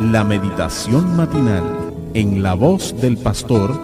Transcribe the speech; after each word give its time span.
la 0.00 0.24
meditación 0.24 1.16
matinal 1.16 1.64
en 2.12 2.42
la 2.42 2.52
voz 2.54 2.94
del 3.00 3.16
pastor 3.16 3.74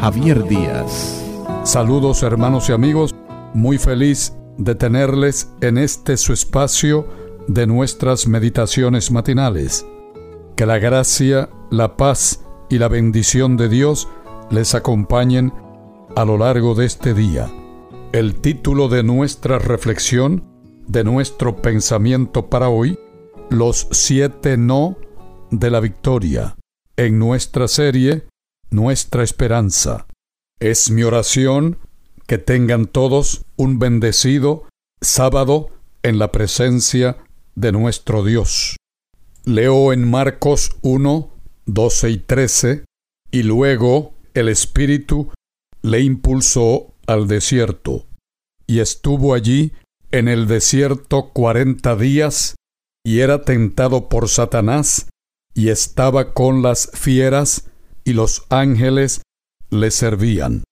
Javier 0.00 0.46
Díaz. 0.46 1.24
Saludos 1.64 2.22
hermanos 2.22 2.68
y 2.68 2.72
amigos, 2.72 3.14
muy 3.54 3.76
feliz 3.78 4.32
de 4.56 4.76
tenerles 4.76 5.50
en 5.60 5.78
este 5.78 6.16
su 6.16 6.32
espacio 6.32 7.08
de 7.48 7.66
nuestras 7.66 8.28
meditaciones 8.28 9.10
matinales. 9.10 9.84
Que 10.54 10.64
la 10.64 10.78
gracia, 10.78 11.50
la 11.70 11.96
paz 11.96 12.44
y 12.70 12.78
la 12.78 12.86
bendición 12.86 13.56
de 13.56 13.68
Dios 13.68 14.08
les 14.50 14.76
acompañen 14.76 15.52
a 16.14 16.24
lo 16.24 16.38
largo 16.38 16.76
de 16.76 16.86
este 16.86 17.14
día. 17.14 17.50
El 18.12 18.40
título 18.40 18.88
de 18.88 19.02
nuestra 19.02 19.58
reflexión, 19.58 20.44
de 20.86 21.02
nuestro 21.02 21.56
pensamiento 21.56 22.48
para 22.48 22.68
hoy, 22.68 22.96
los 23.50 23.88
siete 23.90 24.56
no 24.56 24.96
de 25.50 25.70
la 25.70 25.80
victoria, 25.80 26.56
en 26.96 27.18
nuestra 27.18 27.68
serie 27.68 28.26
Nuestra 28.70 29.22
Esperanza. 29.22 30.06
Es 30.60 30.90
mi 30.90 31.02
oración 31.02 31.78
que 32.26 32.38
tengan 32.38 32.86
todos 32.86 33.44
un 33.56 33.78
bendecido 33.78 34.64
sábado 35.00 35.70
en 36.02 36.18
la 36.18 36.32
presencia 36.32 37.16
de 37.54 37.72
nuestro 37.72 38.24
Dios. 38.24 38.76
Leo 39.44 39.92
en 39.92 40.08
Marcos 40.08 40.76
1, 40.82 41.30
12 41.66 42.10
y 42.10 42.18
13, 42.18 42.84
y 43.30 43.42
luego 43.42 44.14
el 44.34 44.48
Espíritu 44.48 45.30
le 45.82 46.00
impulsó 46.00 46.94
al 47.06 47.28
desierto, 47.28 48.06
y 48.66 48.80
estuvo 48.80 49.32
allí 49.32 49.72
en 50.10 50.28
el 50.28 50.46
desierto 50.46 51.30
cuarenta 51.32 51.96
días, 51.96 52.56
y 53.04 53.20
era 53.20 53.42
tentado 53.42 54.08
por 54.08 54.28
Satanás, 54.28 55.08
y 55.54 55.68
estaba 55.70 56.32
con 56.32 56.62
las 56.62 56.90
fieras, 56.94 57.70
y 58.04 58.12
los 58.12 58.44
ángeles 58.48 59.22
le 59.70 59.90
servían. 59.90 60.64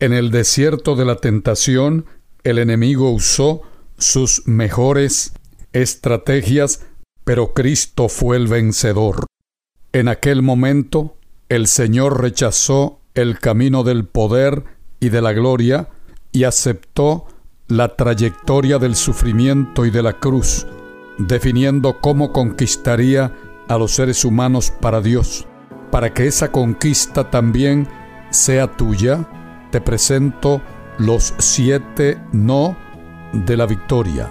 En 0.00 0.12
el 0.12 0.30
desierto 0.30 0.96
de 0.96 1.04
la 1.04 1.16
tentación, 1.16 2.06
el 2.42 2.58
enemigo 2.58 3.10
usó 3.10 3.62
sus 3.98 4.46
mejores 4.46 5.32
estrategias, 5.72 6.84
pero 7.24 7.54
Cristo 7.54 8.08
fue 8.08 8.36
el 8.36 8.48
vencedor. 8.48 9.26
En 9.92 10.08
aquel 10.08 10.42
momento, 10.42 11.16
el 11.48 11.66
Señor 11.66 12.20
rechazó 12.20 13.00
el 13.14 13.38
camino 13.38 13.84
del 13.84 14.06
poder 14.06 14.64
y 14.98 15.10
de 15.10 15.22
la 15.22 15.32
gloria 15.32 15.88
y 16.32 16.44
aceptó 16.44 17.26
la 17.68 17.96
trayectoria 17.96 18.78
del 18.78 18.96
sufrimiento 18.96 19.86
y 19.86 19.90
de 19.90 20.02
la 20.02 20.18
cruz, 20.18 20.66
definiendo 21.18 22.00
cómo 22.00 22.32
conquistaría 22.32 23.34
a 23.68 23.78
los 23.78 23.92
seres 23.92 24.24
humanos 24.24 24.70
para 24.70 25.00
Dios. 25.00 25.46
Para 25.90 26.12
que 26.12 26.26
esa 26.26 26.50
conquista 26.50 27.30
también 27.30 27.86
sea 28.30 28.66
tuya, 28.66 29.26
te 29.70 29.80
presento 29.80 30.62
los 30.98 31.34
siete 31.38 32.18
no 32.32 32.76
de 33.32 33.56
la 33.56 33.66
victoria. 33.66 34.30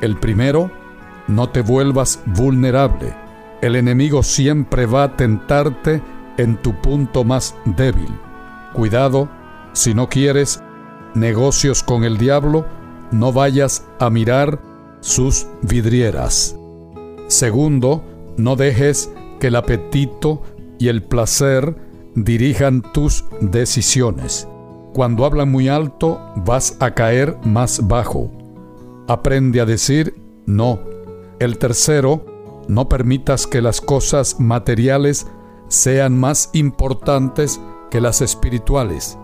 El 0.00 0.16
primero, 0.16 0.70
no 1.28 1.48
te 1.48 1.62
vuelvas 1.62 2.20
vulnerable. 2.26 3.14
El 3.60 3.76
enemigo 3.76 4.22
siempre 4.22 4.86
va 4.86 5.04
a 5.04 5.16
tentarte 5.16 6.02
en 6.36 6.56
tu 6.56 6.74
punto 6.80 7.24
más 7.24 7.54
débil. 7.64 8.08
Cuidado, 8.72 9.28
si 9.72 9.94
no 9.94 10.08
quieres 10.08 10.62
negocios 11.14 11.82
con 11.82 12.04
el 12.04 12.18
diablo, 12.18 12.66
no 13.10 13.32
vayas 13.32 13.86
a 14.00 14.10
mirar 14.10 14.60
sus 15.00 15.46
vidrieras. 15.62 16.56
Segundo, 17.28 18.04
no 18.36 18.56
dejes 18.56 19.10
que 19.40 19.48
el 19.48 19.56
apetito 19.56 20.42
y 20.78 20.88
el 20.88 21.02
placer 21.02 21.76
dirijan 22.14 22.82
tus 22.92 23.24
decisiones. 23.40 24.48
Cuando 24.92 25.24
hablan 25.24 25.50
muy 25.50 25.68
alto, 25.68 26.20
vas 26.36 26.76
a 26.80 26.92
caer 26.94 27.36
más 27.44 27.86
bajo. 27.88 28.30
Aprende 29.08 29.60
a 29.60 29.64
decir 29.64 30.14
no. 30.46 30.80
El 31.38 31.58
tercero, 31.58 32.24
no 32.68 32.88
permitas 32.88 33.46
que 33.46 33.62
las 33.62 33.80
cosas 33.80 34.38
materiales 34.38 35.26
sean 35.68 36.18
más 36.18 36.50
importantes 36.52 37.60
que 37.90 38.00
las 38.00 38.20
espirituales. 38.20 39.18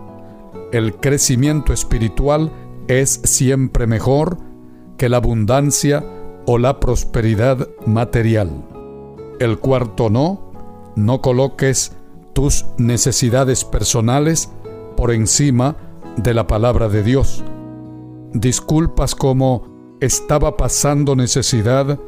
El 0.71 0.95
crecimiento 0.95 1.71
espiritual 1.71 2.51
es 2.87 3.21
siempre 3.23 3.87
mejor 3.87 4.37
que 4.97 5.09
la 5.09 5.17
abundancia 5.17 6.03
o 6.45 6.57
la 6.57 6.79
prosperidad 6.79 7.69
material. 7.85 8.68
El 9.39 9.57
cuarto 9.59 10.09
no, 10.09 10.51
no 10.95 11.21
coloques 11.21 11.93
tus 12.33 12.65
necesidades 12.77 13.63
personales 13.63 14.49
por 14.97 15.11
encima 15.11 15.77
de 16.17 16.33
la 16.33 16.45
palabra 16.45 16.89
de 16.89 17.03
Dios. 17.03 17.43
Disculpas 18.33 19.15
como 19.15 19.95
estaba 20.01 20.57
pasando 20.57 21.15
necesidad, 21.15 21.99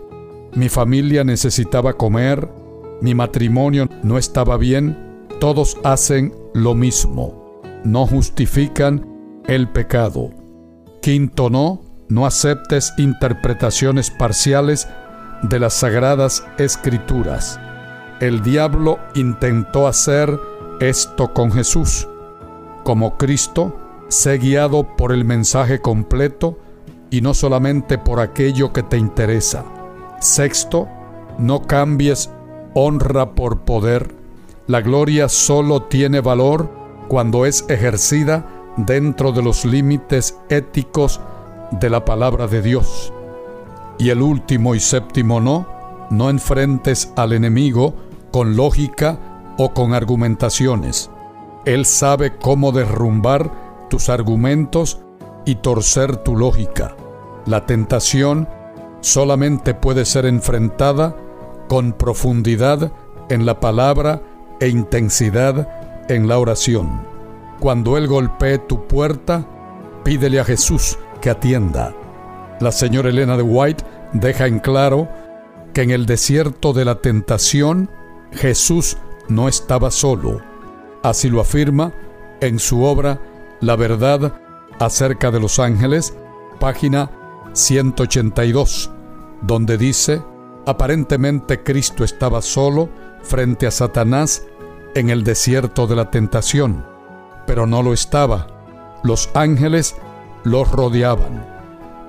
mi 0.54 0.68
familia 0.68 1.24
necesitaba 1.24 1.94
comer, 1.94 2.50
mi 3.02 3.16
matrimonio 3.16 3.88
no 4.04 4.18
estaba 4.18 4.58
bien, 4.58 5.28
todos 5.40 5.78
hacen 5.84 6.36
lo 6.54 6.76
mismo, 6.76 7.62
no 7.86 8.06
justifican 8.06 9.08
el 9.48 9.70
pecado. 9.70 10.32
Quinto 11.02 11.50
no, 11.50 11.82
no 12.10 12.26
aceptes 12.26 12.94
interpretaciones 12.98 14.12
parciales 14.12 14.88
de 15.44 15.60
las 15.60 15.74
sagradas 15.74 16.46
escrituras. 16.58 17.60
El 18.20 18.44
diablo 18.44 19.00
intentó 19.16 19.88
hacer 19.88 20.40
esto 20.80 21.34
con 21.34 21.52
Jesús. 21.52 22.08
Como 22.84 23.18
Cristo, 23.18 23.80
sé 24.10 24.38
guiado 24.38 24.96
por 24.96 25.12
el 25.12 25.26
mensaje 25.26 25.82
completo 25.82 26.60
y 27.10 27.22
no 27.22 27.34
solamente 27.34 27.98
por 27.98 28.20
aquello 28.20 28.74
que 28.74 28.84
te 28.84 28.98
interesa. 28.98 29.64
Sexto, 30.20 30.88
no 31.38 31.64
cambies 31.64 32.30
honra 32.74 33.34
por 33.34 33.62
poder. 33.62 34.16
La 34.68 34.82
gloria 34.82 35.28
solo 35.28 35.84
tiene 35.84 36.22
valor 36.22 36.70
cuando 37.08 37.46
es 37.46 37.66
ejercida 37.68 38.48
dentro 38.78 39.32
de 39.32 39.44
los 39.44 39.66
límites 39.66 40.38
éticos 40.50 41.20
de 41.72 41.90
la 41.90 42.06
palabra 42.06 42.48
de 42.48 42.62
Dios. 42.62 43.12
Y 44.02 44.10
el 44.10 44.24
último 44.24 44.74
y 44.74 44.80
séptimo 44.80 45.40
no, 45.40 45.68
no 46.10 46.32
enfrentes 46.32 47.14
al 47.16 47.34
enemigo 47.34 47.94
con 48.32 48.58
lógica 48.58 49.20
o 49.60 49.76
con 49.76 49.94
argumentaciones. 49.94 51.12
Él 51.66 51.86
sabe 51.86 52.36
cómo 52.36 52.72
derrumbar 52.72 53.86
tus 53.92 54.10
argumentos 54.10 55.04
y 55.46 55.54
torcer 55.54 56.18
tu 56.18 56.36
lógica. 56.36 56.96
La 57.46 57.68
tentación 57.68 58.50
solamente 59.02 59.76
puede 59.76 60.06
ser 60.06 60.26
enfrentada 60.26 61.16
con 61.68 61.94
profundidad 61.94 62.92
en 63.30 63.46
la 63.46 63.60
palabra 63.60 64.24
e 64.60 64.70
intensidad 64.70 65.70
en 66.10 66.28
la 66.28 66.40
oración. 66.40 67.06
Cuando 67.60 67.98
Él 67.98 68.08
golpee 68.08 68.58
tu 68.58 68.88
puerta, 68.88 69.46
pídele 70.04 70.40
a 70.40 70.44
Jesús 70.44 70.98
que 71.22 71.30
atienda. 71.30 71.94
La 72.62 72.72
señora 72.72 73.10
Elena 73.10 73.38
de 73.38 73.44
White 73.44 73.84
deja 74.14 74.46
en 74.46 74.60
claro 74.60 75.10
que 75.74 75.82
en 75.82 75.90
el 75.90 76.06
desierto 76.06 76.74
de 76.74 76.86
la 76.86 77.02
tentación 77.02 77.90
Jesús 78.32 78.98
no 79.28 79.48
estaba 79.48 79.90
solo. 79.90 80.42
Así 81.02 81.28
lo 81.28 81.42
afirma 81.42 81.92
en 82.40 82.60
su 82.60 82.84
obra 82.84 83.20
La 83.62 83.76
verdad 83.76 84.40
acerca 84.80 85.32
de 85.32 85.40
los 85.40 85.58
ángeles, 85.60 86.16
página 86.60 87.10
182, 87.54 88.92
donde 89.42 89.78
dice, 89.80 90.22
aparentemente 90.68 91.64
Cristo 91.64 92.04
estaba 92.04 92.44
solo 92.44 92.90
frente 93.24 93.66
a 93.66 93.72
Satanás 93.72 94.46
en 94.94 95.10
el 95.10 95.24
desierto 95.24 95.88
de 95.88 95.96
la 95.96 96.12
tentación, 96.12 96.86
pero 97.48 97.66
no 97.66 97.82
lo 97.82 97.94
estaba. 97.94 98.48
Los 99.04 99.32
ángeles 99.34 99.96
los 100.44 100.72
rodeaban. 100.72 101.51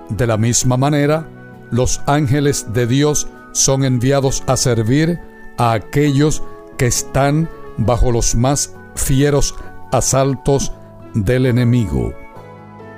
De 0.09 0.27
la 0.27 0.37
misma 0.37 0.77
manera, 0.77 1.29
los 1.71 2.03
ángeles 2.07 2.73
de 2.73 2.87
Dios 2.87 3.29
son 3.53 3.85
enviados 3.85 4.43
a 4.47 4.57
servir 4.57 5.21
a 5.59 5.73
aquellos 5.73 6.43
que 6.77 6.87
están 6.87 7.49
bajo 7.77 8.13
los 8.13 8.35
más 8.35 8.75
fieros 8.95 9.55
asaltos 9.93 10.73
del 11.15 11.47
enemigo. 11.47 12.13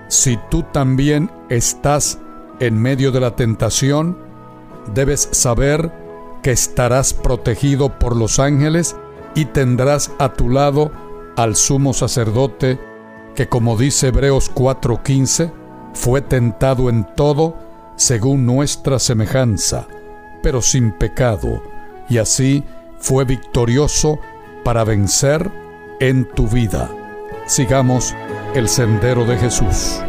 Si 0.09 0.39
tú 0.51 0.63
también 0.73 1.31
estás 1.49 2.19
en 2.61 2.81
medio 2.81 3.11
de 3.11 3.21
la 3.21 3.37
tentación, 3.37 4.19
debes 4.95 5.29
saber 5.33 5.93
que 6.43 6.53
estarás 6.53 7.15
protegido 7.15 7.99
por 7.99 8.17
los 8.17 8.39
ángeles 8.39 8.97
y 9.35 9.47
tendrás 9.47 10.13
a 10.19 10.33
tu 10.33 10.51
lado 10.51 10.93
al 11.37 11.57
sumo 11.57 11.93
sacerdote 11.93 12.79
que 13.35 13.49
como 13.49 13.77
dice 13.77 14.09
Hebreos 14.09 14.51
4:15, 14.55 15.53
fue 15.95 16.21
tentado 16.21 16.91
en 16.91 17.05
todo 17.05 17.57
según 17.97 18.45
nuestra 18.45 18.99
semejanza, 18.99 19.87
pero 20.43 20.61
sin 20.61 20.93
pecado, 20.93 21.63
y 22.09 22.19
así 22.19 22.65
fue 22.99 23.25
victorioso 23.25 24.19
para 24.65 24.85
vencer 24.85 25.51
en 26.01 26.29
tu 26.35 26.49
vida. 26.49 26.91
Sigamos 27.47 28.15
el 28.55 28.69
sendero 28.69 29.25
de 29.25 29.37
Jesús. 29.39 30.01